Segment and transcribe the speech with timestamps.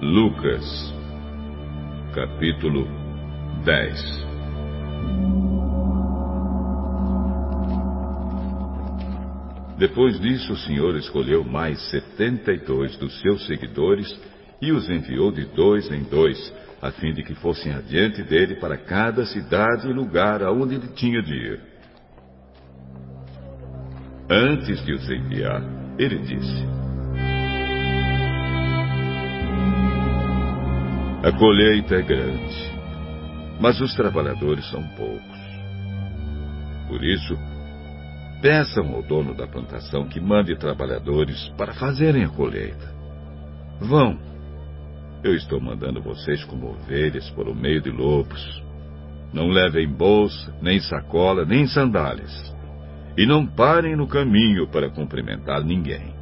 [0.00, 0.94] Lucas,
[2.14, 2.86] capítulo
[3.64, 4.26] 10
[9.76, 14.06] Depois disso, o Senhor escolheu mais setenta e dois dos seus seguidores
[14.62, 18.76] e os enviou de dois em dois, a fim de que fossem adiante dele para
[18.76, 21.60] cada cidade e lugar aonde ele tinha de ir.
[24.30, 25.60] Antes de os enviar,
[25.98, 26.87] ele disse:
[31.22, 32.72] A colheita é grande,
[33.60, 35.38] mas os trabalhadores são poucos.
[36.88, 37.36] Por isso,
[38.40, 42.94] peçam ao dono da plantação que mande trabalhadores para fazerem a colheita.
[43.80, 44.18] Vão.
[45.24, 48.62] Eu estou mandando vocês como ovelhas por o meio de lobos.
[49.32, 52.56] Não levem bolsa, nem sacola, nem sandálias
[53.18, 56.14] e não parem no caminho para cumprimentar ninguém.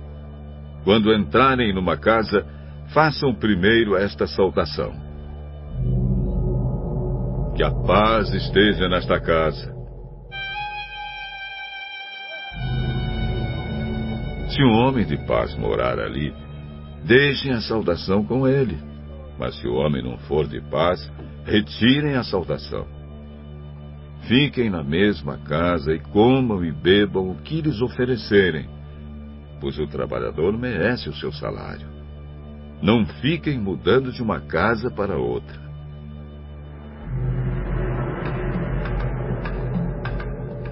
[0.82, 2.46] Quando entrarem numa casa,
[2.92, 4.92] façam primeiro esta saudação:
[7.54, 9.74] Que a paz esteja nesta casa.
[14.48, 16.32] Se um homem de paz morar ali,
[17.04, 18.78] deixem a saudação com ele.
[19.38, 21.12] Mas se o homem não for de paz,
[21.44, 22.86] retirem a saudação.
[24.22, 28.68] Fiquem na mesma casa e comam e bebam o que lhes oferecerem,
[29.60, 31.95] pois o trabalhador merece o seu salário.
[32.82, 35.66] Não fiquem mudando de uma casa para outra.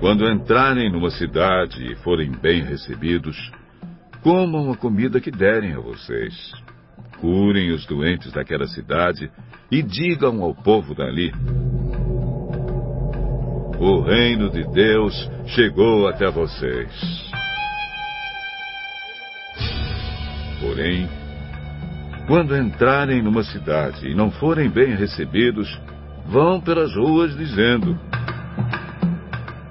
[0.00, 3.50] Quando entrarem numa cidade e forem bem recebidos,
[4.22, 6.52] comam a comida que derem a vocês.
[7.20, 9.30] Curem os doentes daquela cidade
[9.70, 11.32] e digam ao povo dali:
[13.78, 16.90] o reino de Deus chegou até vocês.
[20.60, 21.08] Porém,
[22.26, 25.68] quando entrarem numa cidade e não forem bem recebidos,
[26.26, 27.98] vão pelas ruas dizendo: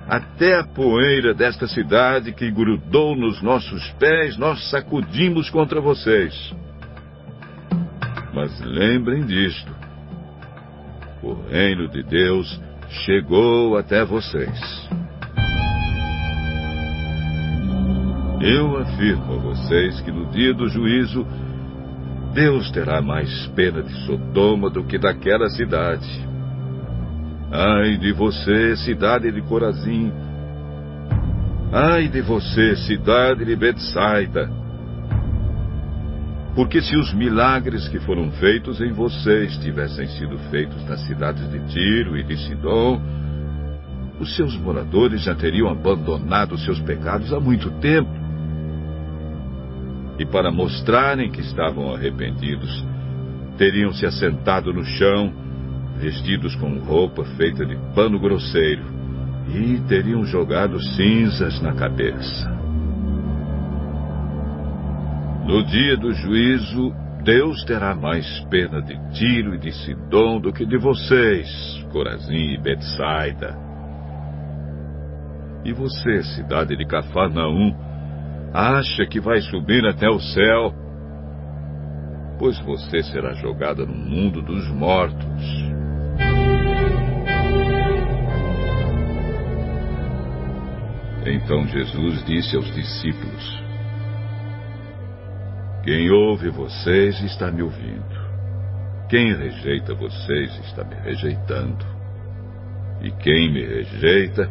[0.07, 6.53] Até a poeira desta cidade que grudou nos nossos pés, nós sacudimos contra vocês.
[8.33, 9.71] Mas lembrem disto:
[11.23, 12.61] o reino de Deus
[13.05, 14.89] chegou até vocês.
[18.41, 21.25] Eu afirmo a vocês que no dia do juízo,
[22.33, 26.09] Deus terá mais pena de Sodoma do que daquela cidade.
[27.51, 30.11] Ai de você, cidade de Corazim!
[31.71, 34.49] Ai de você, cidade de Betsaida!
[36.55, 41.59] Porque se os milagres que foram feitos em vocês tivessem sido feitos nas cidades de
[41.67, 42.99] Tiro e de Sidom,
[44.19, 48.22] os seus moradores já teriam abandonado seus pecados há muito tempo.
[50.17, 52.85] E para mostrarem que estavam arrependidos,
[53.57, 55.33] teriam se assentado no chão,
[55.97, 58.83] vestidos com roupa feita de pano grosseiro,
[59.47, 62.51] e teriam jogado cinzas na cabeça.
[65.45, 70.65] No dia do juízo, Deus terá mais pena de Tiro e de Sidom do que
[70.65, 73.57] de vocês, Corazim e Betsaida.
[75.65, 77.73] E você, cidade de Cafarnaum,
[78.53, 80.73] acha que vai subir até o céu?
[82.37, 85.73] Pois você será jogada no mundo dos mortos.
[91.25, 93.63] Então Jesus disse aos discípulos:
[95.83, 98.23] quem ouve vocês está me ouvindo.
[99.09, 101.85] Quem rejeita vocês está me rejeitando.
[103.01, 104.49] E quem me rejeita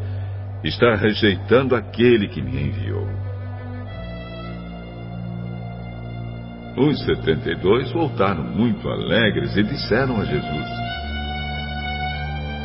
[0.63, 3.09] está rejeitando aquele que me enviou.
[6.77, 10.69] Os setenta e dois voltaram muito alegres e disseram a Jesus: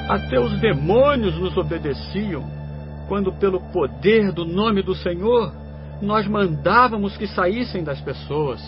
[0.10, 2.50] Até os demônios nos obedeciam,
[3.08, 5.54] quando, pelo poder do nome do Senhor,
[6.02, 8.62] nós mandávamos que saíssem das pessoas.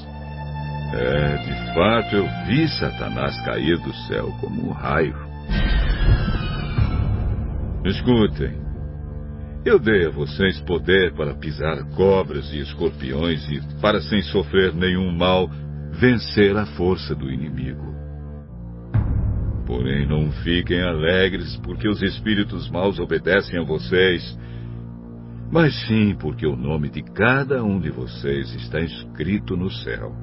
[0.91, 5.15] É, de fato eu vi Satanás cair do céu como um raio.
[7.85, 8.68] Escutem,
[9.65, 15.11] eu dei a vocês poder para pisar cobras e escorpiões e para, sem sofrer nenhum
[15.11, 15.49] mal,
[15.91, 17.89] vencer a força do inimigo.
[19.65, 24.37] Porém, não fiquem alegres porque os espíritos maus obedecem a vocês
[25.51, 30.15] mas sim porque o nome de cada um de vocês está escrito no céu.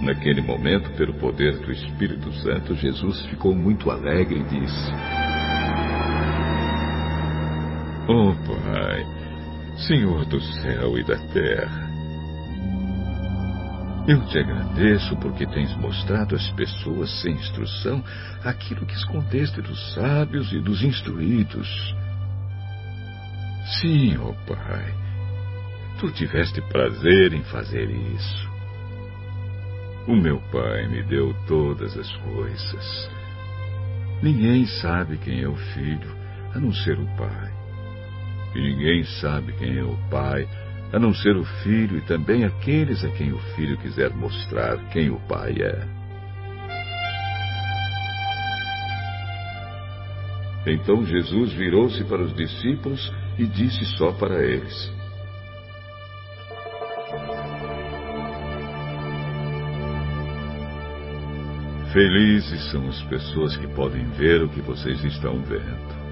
[0.00, 4.92] Naquele momento, pelo poder do Espírito Santo, Jesus ficou muito alegre e disse:
[8.06, 9.06] Oh Pai,
[9.78, 11.88] Senhor do céu e da terra,
[14.06, 18.04] Eu te agradeço porque tens mostrado às pessoas sem instrução
[18.44, 21.66] aquilo que escondeste dos sábios e dos instruídos.
[23.80, 24.94] Sim, ó oh Pai,
[25.98, 28.50] tu tiveste prazer em fazer isso.
[30.06, 33.10] O meu Pai me deu todas as coisas.
[34.22, 36.14] Ninguém sabe quem é o Filho,
[36.54, 37.63] a não ser o Pai.
[38.54, 40.48] E ninguém sabe quem é o Pai,
[40.92, 45.10] a não ser o Filho e também aqueles a quem o Filho quiser mostrar quem
[45.10, 46.04] o Pai é.
[50.66, 54.92] Então Jesus virou-se para os discípulos e disse só para eles:
[61.92, 66.03] Felizes são as pessoas que podem ver o que vocês estão vendo.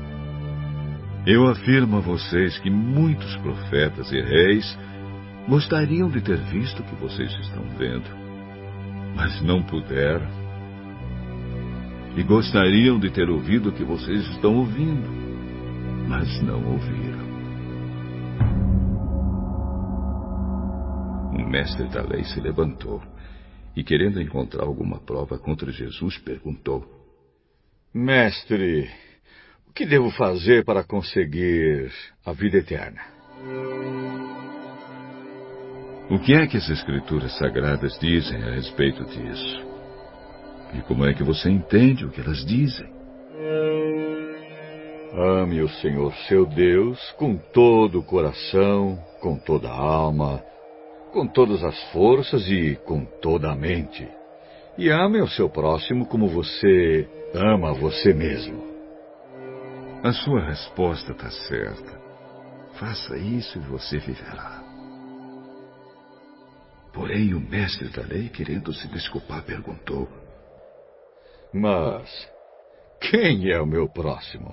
[1.24, 4.76] Eu afirmo a vocês que muitos profetas e reis
[5.48, 8.10] gostariam de ter visto o que vocês estão vendo,
[9.14, 10.26] mas não puderam.
[12.16, 15.08] E gostariam de ter ouvido o que vocês estão ouvindo,
[16.08, 17.22] mas não ouviram.
[21.38, 23.00] O mestre da lei se levantou
[23.76, 26.84] e, querendo encontrar alguma prova contra Jesus, perguntou:
[27.94, 28.90] Mestre,
[29.72, 31.90] o que devo fazer para conseguir
[32.26, 33.00] a vida eterna?
[36.10, 39.66] O que é que as Escrituras Sagradas dizem a respeito disso?
[40.74, 42.86] E como é que você entende o que elas dizem?
[45.14, 50.44] Ame o Senhor seu Deus com todo o coração, com toda a alma,
[51.14, 54.06] com todas as forças e com toda a mente.
[54.76, 58.71] E ame o seu próximo como você ama você mesmo.
[60.02, 61.96] A sua resposta está certa.
[62.74, 64.60] Faça isso e você viverá.
[66.92, 70.08] Porém, o mestre da lei, querendo se desculpar, perguntou:
[71.54, 72.28] Mas
[73.00, 74.52] quem é o meu próximo?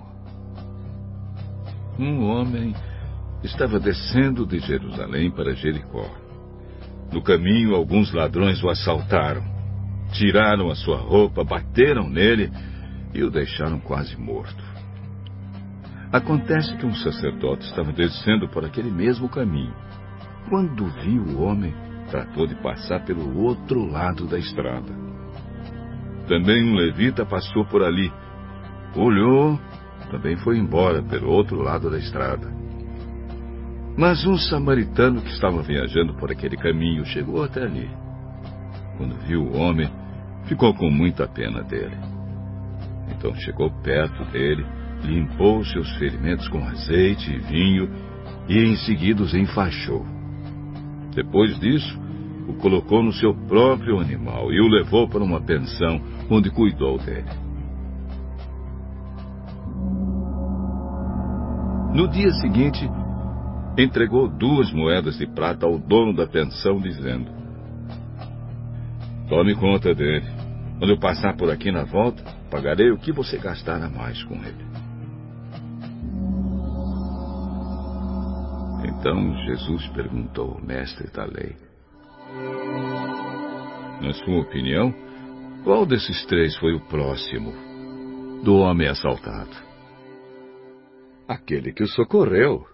[1.98, 2.72] Um homem
[3.42, 6.08] estava descendo de Jerusalém para Jericó.
[7.12, 9.42] No caminho, alguns ladrões o assaltaram.
[10.12, 12.52] Tiraram a sua roupa, bateram nele
[13.12, 14.69] e o deixaram quase morto.
[16.12, 19.72] Acontece que um sacerdote estava descendo por aquele mesmo caminho.
[20.48, 21.72] Quando viu o homem,
[22.10, 24.92] tratou de passar pelo outro lado da estrada.
[26.26, 28.12] Também um levita passou por ali.
[28.96, 29.56] Olhou,
[30.10, 32.52] também foi embora pelo outro lado da estrada.
[33.96, 37.88] Mas um samaritano que estava viajando por aquele caminho chegou até ali.
[38.96, 39.88] Quando viu o homem,
[40.46, 41.96] ficou com muita pena dele.
[43.10, 47.88] Então chegou perto dele limpou seus ferimentos com azeite e vinho
[48.48, 50.04] e em seguida os enfaixou.
[51.14, 51.98] Depois disso,
[52.48, 57.28] o colocou no seu próprio animal e o levou para uma pensão onde cuidou dele.
[61.94, 62.88] No dia seguinte,
[63.76, 67.30] entregou duas moedas de prata ao dono da pensão, dizendo:
[69.28, 70.26] Tome conta dele.
[70.78, 74.34] Quando eu passar por aqui na volta, pagarei o que você gastar a mais com
[74.36, 74.69] ele.
[79.00, 81.56] Então Jesus perguntou ao mestre da lei:
[84.02, 84.92] Na sua opinião,
[85.64, 87.50] qual desses três foi o próximo
[88.44, 89.56] do homem assaltado?
[91.26, 92.66] Aquele que o socorreu.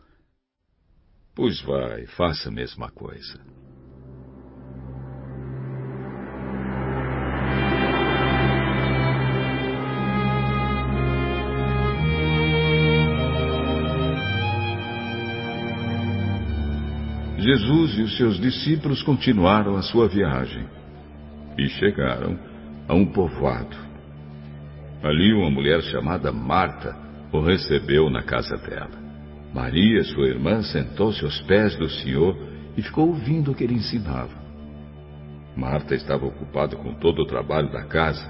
[1.33, 3.41] Pois vai, faça a mesma coisa.
[17.47, 20.67] Jesus e os seus discípulos continuaram a sua viagem
[21.57, 22.37] e chegaram
[22.89, 23.77] a um povoado.
[25.01, 26.97] Ali, uma mulher chamada Marta
[27.33, 28.91] o recebeu na casa dela.
[29.55, 32.37] Maria, sua irmã, sentou-se aos pés do Senhor
[32.77, 34.35] e ficou ouvindo o que ele ensinava.
[35.57, 38.29] Marta estava ocupada com todo o trabalho da casa.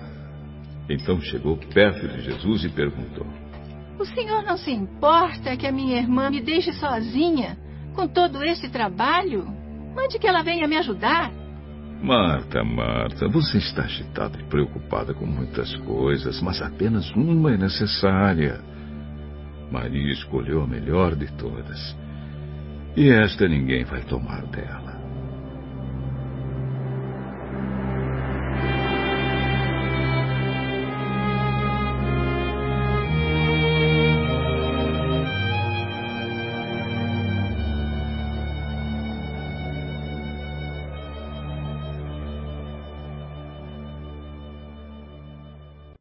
[0.91, 3.27] Então chegou perto de Jesus e perguntou:
[3.99, 7.65] O senhor não se importa que a minha irmã me deixe sozinha
[7.97, 9.45] com todo esse trabalho?
[9.95, 11.33] Mande que ela venha me ajudar.
[12.03, 18.61] Marta, Marta, você está agitada e preocupada com muitas coisas, mas apenas uma é necessária.
[19.73, 21.97] Maria escolheu a melhor de todas.
[22.95, 24.86] E esta ninguém vai tomar dela.